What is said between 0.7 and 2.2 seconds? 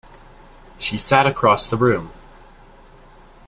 She sat across the room.